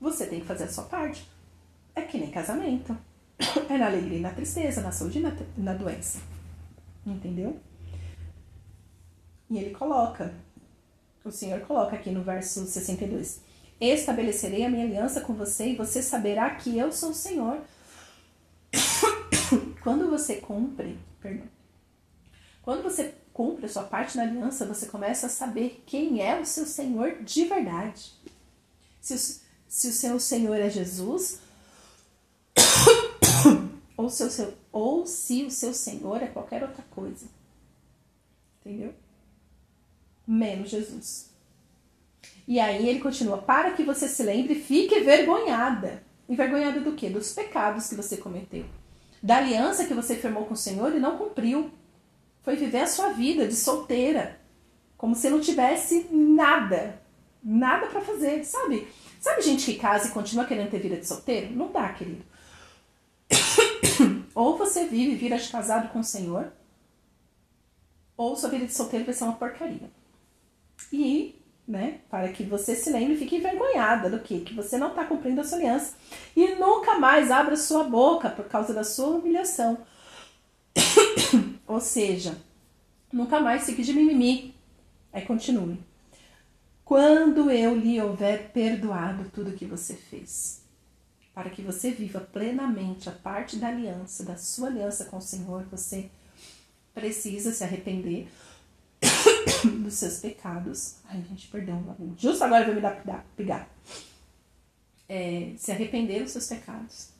você 0.00 0.26
tem 0.26 0.40
que 0.40 0.46
fazer 0.46 0.64
a 0.64 0.72
sua 0.72 0.84
parte. 0.84 1.28
É 1.94 2.00
que 2.00 2.16
nem 2.16 2.30
casamento. 2.30 2.96
É 3.68 3.76
na 3.76 3.86
alegria 3.86 4.18
e 4.18 4.22
na 4.22 4.30
tristeza, 4.30 4.80
na 4.80 4.90
saúde 4.90 5.18
e 5.18 5.22
na, 5.22 5.32
na 5.56 5.74
doença. 5.74 6.18
Entendeu? 7.12 7.58
E 9.50 9.58
ele 9.58 9.70
coloca, 9.70 10.34
o 11.24 11.30
Senhor 11.30 11.60
coloca 11.60 11.96
aqui 11.96 12.10
no 12.10 12.22
verso 12.22 12.66
62. 12.66 13.40
Estabelecerei 13.80 14.64
a 14.64 14.68
minha 14.68 14.84
aliança 14.84 15.20
com 15.20 15.34
você 15.34 15.68
e 15.68 15.76
você 15.76 16.02
saberá 16.02 16.50
que 16.54 16.76
eu 16.76 16.92
sou 16.92 17.10
o 17.10 17.14
Senhor. 17.14 17.60
Quando 19.82 20.10
você 20.10 20.36
cumpre, 20.36 20.98
perdão, 21.20 21.46
quando 22.62 22.82
você 22.82 23.14
cumpre 23.32 23.64
a 23.64 23.68
sua 23.68 23.84
parte 23.84 24.14
na 24.18 24.24
aliança, 24.24 24.66
você 24.66 24.84
começa 24.84 25.24
a 25.24 25.30
saber 25.30 25.82
quem 25.86 26.20
é 26.20 26.38
o 26.38 26.44
seu 26.44 26.66
Senhor 26.66 27.22
de 27.22 27.46
verdade. 27.46 28.12
Se 29.00 29.14
o, 29.14 29.18
se 29.66 29.88
o 29.88 29.92
seu 29.92 30.20
Senhor 30.20 30.56
é 30.56 30.68
Jesus, 30.68 31.40
ou, 34.08 34.30
seu, 34.30 34.54
ou 34.72 35.06
se 35.06 35.44
o 35.44 35.50
seu 35.50 35.72
Senhor 35.72 36.22
é 36.22 36.26
qualquer 36.26 36.62
outra 36.62 36.84
coisa. 36.90 37.26
Entendeu? 38.60 38.94
Menos 40.26 40.70
Jesus. 40.70 41.30
E 42.46 42.58
aí 42.58 42.88
ele 42.88 43.00
continua: 43.00 43.38
para 43.38 43.72
que 43.72 43.84
você 43.84 44.08
se 44.08 44.22
lembre, 44.22 44.54
fique 44.54 44.94
envergonhada. 44.94 46.02
Envergonhada 46.28 46.80
do 46.80 46.92
quê? 46.92 47.08
Dos 47.08 47.32
pecados 47.32 47.88
que 47.88 47.94
você 47.94 48.16
cometeu. 48.16 48.64
Da 49.22 49.38
aliança 49.38 49.86
que 49.86 49.94
você 49.94 50.14
firmou 50.14 50.44
com 50.44 50.54
o 50.54 50.56
Senhor 50.56 50.94
e 50.94 51.00
não 51.00 51.16
cumpriu. 51.16 51.70
Foi 52.42 52.56
viver 52.56 52.80
a 52.80 52.86
sua 52.86 53.10
vida 53.10 53.46
de 53.46 53.54
solteira. 53.54 54.38
Como 54.96 55.14
se 55.14 55.28
não 55.30 55.40
tivesse 55.40 56.06
nada. 56.10 57.00
Nada 57.42 57.86
para 57.86 58.00
fazer, 58.00 58.44
sabe? 58.44 58.88
Sabe 59.20 59.42
gente 59.42 59.64
que 59.64 59.78
casa 59.78 60.08
e 60.08 60.12
continua 60.12 60.44
querendo 60.44 60.70
ter 60.70 60.80
vida 60.80 60.96
de 60.96 61.06
solteiro? 61.06 61.54
Não 61.54 61.70
dá, 61.72 61.88
querido. 61.92 62.24
Ou 64.38 64.56
você 64.56 64.86
vive 64.86 65.10
e 65.10 65.16
vira 65.16 65.36
de 65.36 65.48
casado 65.48 65.88
com 65.88 65.98
o 65.98 66.04
Senhor, 66.04 66.52
ou 68.16 68.36
sua 68.36 68.48
vida 68.48 68.66
de 68.66 68.72
solteiro 68.72 69.04
vai 69.04 69.12
ser 69.12 69.24
uma 69.24 69.32
porcaria. 69.32 69.90
E, 70.92 71.42
né, 71.66 72.02
para 72.08 72.28
que 72.28 72.44
você 72.44 72.76
se 72.76 72.88
lembre 72.88 73.14
e 73.14 73.18
fique 73.18 73.34
envergonhada 73.34 74.08
do 74.08 74.20
que? 74.20 74.42
Que 74.42 74.54
você 74.54 74.78
não 74.78 74.90
está 74.90 75.04
cumprindo 75.04 75.40
a 75.40 75.44
sua 75.44 75.58
aliança. 75.58 75.96
E 76.36 76.54
nunca 76.54 77.00
mais 77.00 77.32
abra 77.32 77.56
sua 77.56 77.82
boca 77.82 78.30
por 78.30 78.44
causa 78.44 78.72
da 78.72 78.84
sua 78.84 79.16
humilhação. 79.16 79.78
ou 81.66 81.80
seja, 81.80 82.38
nunca 83.12 83.40
mais 83.40 83.66
fique 83.66 83.82
de 83.82 83.92
mimimi. 83.92 84.54
Aí 85.12 85.26
continue. 85.26 85.80
Quando 86.84 87.50
eu 87.50 87.74
lhe 87.74 88.00
houver 88.00 88.52
perdoado 88.52 89.28
tudo 89.34 89.56
que 89.56 89.64
você 89.64 89.94
fez, 89.94 90.62
para 91.38 91.50
que 91.50 91.62
você 91.62 91.92
viva 91.92 92.18
plenamente 92.18 93.08
a 93.08 93.12
parte 93.12 93.58
da 93.58 93.68
aliança, 93.68 94.24
da 94.24 94.36
sua 94.36 94.66
aliança 94.66 95.04
com 95.04 95.18
o 95.18 95.22
Senhor, 95.22 95.62
você 95.70 96.10
precisa 96.92 97.52
se 97.52 97.62
arrepender 97.62 98.28
dos 99.84 99.94
seus 99.94 100.18
pecados. 100.18 100.96
Ai, 101.04 101.24
gente, 101.28 101.46
perdão, 101.46 101.96
justo 102.18 102.42
agora 102.42 102.64
vou 102.64 102.74
me 102.74 102.80
dar 102.80 103.24
pegar. 103.36 103.70
É, 105.08 105.52
se 105.56 105.70
arrepender 105.70 106.24
dos 106.24 106.32
seus 106.32 106.48
pecados 106.48 107.10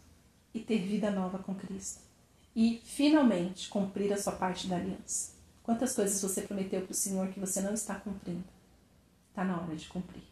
e 0.52 0.58
ter 0.58 0.80
vida 0.80 1.12
nova 1.12 1.38
com 1.38 1.54
Cristo. 1.54 2.00
E 2.56 2.82
finalmente 2.84 3.68
cumprir 3.68 4.12
a 4.12 4.20
sua 4.20 4.32
parte 4.32 4.66
da 4.66 4.78
aliança. 4.78 5.30
Quantas 5.62 5.94
coisas 5.94 6.20
você 6.20 6.42
prometeu 6.42 6.82
para 6.82 6.90
o 6.90 6.94
Senhor 6.94 7.28
que 7.28 7.38
você 7.38 7.60
não 7.60 7.72
está 7.72 7.94
cumprindo? 7.94 8.42
Está 9.30 9.44
na 9.44 9.60
hora 9.60 9.76
de 9.76 9.87
cumprir. 9.87 10.27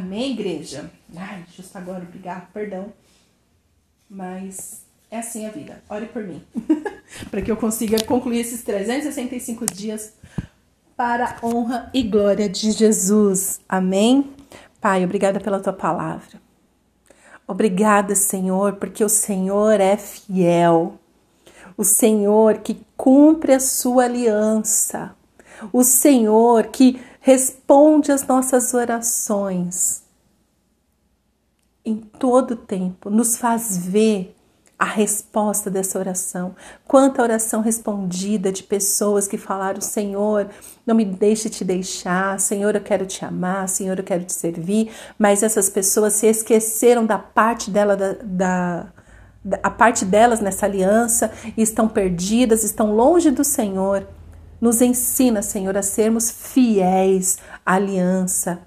Amém, 0.00 0.32
igreja? 0.32 0.90
Ai, 1.14 1.44
justo 1.54 1.76
agora, 1.76 2.02
obrigado, 2.02 2.50
perdão. 2.52 2.92
Mas 4.08 4.82
é 5.10 5.18
assim 5.18 5.46
a 5.46 5.50
vida. 5.50 5.82
Ore 5.88 6.06
por 6.06 6.22
mim. 6.22 6.42
para 7.30 7.42
que 7.42 7.50
eu 7.50 7.56
consiga 7.56 8.02
concluir 8.04 8.40
esses 8.40 8.62
365 8.62 9.66
dias 9.66 10.14
para 10.96 11.36
a 11.40 11.46
honra 11.46 11.90
e 11.92 12.02
glória 12.02 12.48
de 12.48 12.72
Jesus. 12.72 13.60
Amém? 13.68 14.32
Pai, 14.80 15.04
obrigada 15.04 15.38
pela 15.38 15.60
tua 15.60 15.72
palavra. 15.72 16.40
Obrigada, 17.46 18.14
Senhor, 18.14 18.74
porque 18.76 19.04
o 19.04 19.08
Senhor 19.08 19.80
é 19.80 19.96
fiel 19.96 20.98
o 21.80 21.84
Senhor 21.84 22.58
que 22.58 22.76
cumpre 22.94 23.54
a 23.54 23.58
sua 23.58 24.04
aliança, 24.04 25.16
o 25.72 25.82
Senhor 25.82 26.66
que 26.66 27.00
responde 27.20 28.10
às 28.10 28.26
nossas 28.26 28.74
orações 28.74 30.02
em 31.84 31.96
todo 31.96 32.56
tempo, 32.56 33.08
nos 33.10 33.36
faz 33.36 33.76
ver 33.86 34.36
a 34.78 34.84
resposta 34.84 35.70
dessa 35.70 35.98
oração. 35.98 36.54
Quanta 36.86 37.22
oração 37.22 37.60
respondida 37.60 38.50
de 38.50 38.62
pessoas 38.62 39.28
que 39.28 39.36
falaram: 39.36 39.80
Senhor, 39.80 40.48
não 40.86 40.94
me 40.94 41.04
deixe 41.04 41.50
te 41.50 41.64
deixar, 41.64 42.40
Senhor, 42.40 42.74
eu 42.74 42.80
quero 42.80 43.04
te 43.04 43.24
amar, 43.24 43.68
Senhor, 43.68 43.98
eu 43.98 44.04
quero 44.04 44.24
te 44.24 44.32
servir. 44.32 44.90
Mas 45.18 45.42
essas 45.42 45.68
pessoas 45.68 46.14
se 46.14 46.26
esqueceram 46.26 47.04
da 47.04 47.18
parte 47.18 47.70
dela 47.70 47.94
da, 47.94 48.14
da 48.22 48.86
a 49.62 49.70
parte 49.70 50.04
delas 50.04 50.40
nessa 50.40 50.66
aliança 50.66 51.32
estão 51.56 51.88
perdidas, 51.88 52.62
estão 52.62 52.94
longe 52.94 53.30
do 53.30 53.42
Senhor. 53.42 54.06
Nos 54.60 54.82
ensina, 54.82 55.40
Senhor, 55.40 55.76
a 55.76 55.82
sermos 55.82 56.30
fiéis 56.30 57.38
à 57.64 57.74
aliança. 57.74 58.60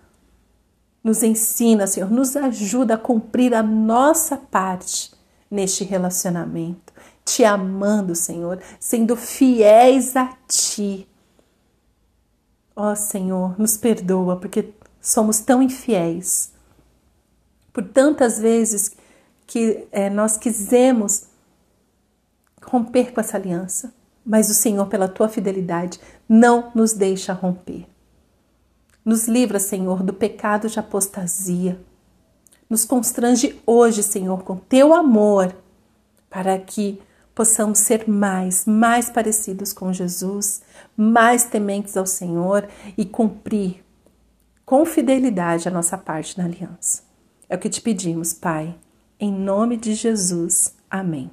Nos 1.04 1.22
ensina, 1.22 1.86
Senhor, 1.86 2.10
nos 2.10 2.36
ajuda 2.36 2.96
a 2.96 2.98
cumprir 2.98 3.54
a 3.54 3.62
nossa 3.62 4.38
parte 4.38 5.14
neste 5.52 5.84
relacionamento, 5.84 6.92
te 7.24 7.46
amando, 7.46 8.16
Senhor, 8.16 8.60
sendo 8.80 9.16
fiéis 9.16 10.16
a 10.16 10.36
Ti. 10.48 11.08
Ó 12.76 12.92
oh, 12.92 12.96
Senhor, 12.96 13.60
nos 13.60 13.78
perdoa 13.78 14.38
porque 14.38 14.74
somos 15.00 15.40
tão 15.42 15.62
infiéis. 15.62 16.52
Por 17.72 17.84
tantas 17.84 18.40
vezes 18.40 18.96
que 19.46 19.88
é, 19.92 20.10
nós 20.10 20.38
quisemos 20.38 21.26
romper 22.64 23.14
com 23.14 23.20
essa 23.20 23.38
aliança, 23.38 23.94
mas 24.26 24.50
o 24.50 24.54
Senhor, 24.54 24.88
pela 24.88 25.08
tua 25.08 25.28
fidelidade, 25.28 26.00
não 26.28 26.72
nos 26.74 26.94
deixa 26.94 27.34
romper. 27.34 27.86
Nos 29.04 29.28
livra, 29.28 29.60
Senhor, 29.60 30.02
do 30.02 30.14
pecado 30.14 30.70
de 30.70 30.80
apostasia. 30.80 31.80
Nos 32.70 32.86
constrange 32.86 33.62
hoje, 33.66 34.02
Senhor, 34.02 34.44
com 34.44 34.56
teu 34.56 34.94
amor, 34.94 35.54
para 36.30 36.58
que 36.58 37.02
possamos 37.36 37.80
ser 37.80 38.08
mais, 38.08 38.66
mais 38.66 39.10
parecidos 39.10 39.74
com 39.74 39.92
Jesus, 39.92 40.62
mais 40.96 41.46
tementes 41.46 41.98
ao 41.98 42.06
Senhor 42.06 42.68
e 42.98 43.06
cumprir 43.06 43.84
com 44.66 44.86
fidelidade 44.86 45.68
a 45.68 45.72
nossa 45.72 45.98
parte 45.98 46.38
na 46.38 46.46
aliança. 46.46 47.02
É 47.50 47.56
o 47.56 47.60
que 47.60 47.70
te 47.70 47.82
pedimos, 47.82 48.34
Pai 48.34 48.76
em 49.24 49.32
nome 49.32 49.78
de 49.78 49.94
Jesus. 49.96 50.76
Amém. 50.90 51.32